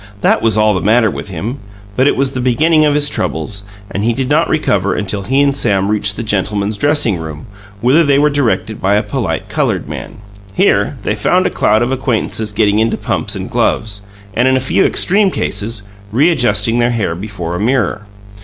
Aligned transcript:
That 0.21 0.41
was 0.41 0.57
"all 0.57 0.73
the 0.73 0.81
matter 0.81 1.11
with 1.11 1.27
him"; 1.29 1.59
but 1.95 2.07
it 2.07 2.15
was 2.15 2.31
the 2.31 2.41
beginning 2.41 2.85
of 2.85 2.95
his 2.95 3.07
troubles, 3.07 3.61
and 3.91 4.03
he 4.03 4.13
did 4.13 4.29
not 4.29 4.49
recover 4.49 4.95
until 4.95 5.21
he 5.21 5.41
and 5.41 5.55
Sam 5.55 5.89
reached 5.91 6.15
the 6.15 6.23
"gentlemen's 6.23 6.79
dressing 6.79 7.17
room", 7.17 7.45
whither 7.81 8.03
they 8.03 8.17
were 8.17 8.31
directed 8.31 8.81
by 8.81 8.95
a 8.95 9.03
polite 9.03 9.47
coloured 9.47 9.87
man. 9.87 10.15
Here 10.55 10.97
they 11.03 11.13
found 11.13 11.45
a 11.45 11.51
cloud 11.51 11.83
of 11.83 11.91
acquaintances 11.91 12.51
getting 12.51 12.79
into 12.79 12.97
pumps 12.97 13.35
and 13.35 13.47
gloves, 13.47 14.01
and, 14.33 14.47
in 14.47 14.57
a 14.57 14.59
few 14.59 14.85
extreme 14.87 15.29
cases, 15.29 15.83
readjusting 16.11 16.81
hair 16.81 17.13
before 17.13 17.55
a 17.55 17.59
mirror. 17.59 18.07